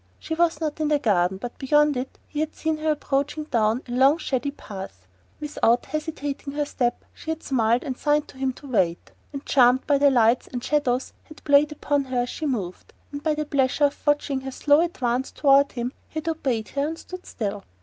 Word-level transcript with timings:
She 0.17 0.33
was 0.33 0.59
not 0.59 0.79
in 0.79 0.87
the 0.87 0.97
garden, 0.97 1.37
but 1.37 1.59
beyond 1.59 1.95
it 1.95 2.17
he 2.27 2.39
had 2.39 2.55
seen 2.55 2.77
her 2.79 2.89
approaching 2.89 3.43
down 3.43 3.83
a 3.87 3.91
long 3.91 4.17
shady 4.17 4.49
path. 4.49 5.05
Without 5.39 5.85
hastening 5.85 6.37
her 6.55 6.65
step 6.65 7.05
she 7.13 7.29
had 7.29 7.43
smiled 7.43 7.83
and 7.83 7.95
signed 7.95 8.27
to 8.29 8.39
him 8.39 8.51
to 8.53 8.65
wait; 8.67 9.11
and 9.31 9.45
charmed 9.45 9.85
by 9.85 9.99
the 9.99 10.09
lights 10.09 10.47
and 10.47 10.63
shadows 10.63 11.13
that 11.29 11.43
played 11.43 11.71
upon 11.71 12.05
her 12.05 12.23
as 12.23 12.29
she 12.29 12.47
moved, 12.47 12.93
and 13.11 13.21
by 13.21 13.35
the 13.35 13.45
pleasure 13.45 13.85
of 13.85 14.07
watching 14.07 14.41
her 14.41 14.49
slow 14.49 14.81
advance 14.81 15.29
toward 15.31 15.73
him, 15.73 15.93
he 16.07 16.15
had 16.15 16.27
obeyed 16.27 16.69
her 16.69 16.87
and 16.87 16.97
stood 16.97 17.27
still. 17.27 17.63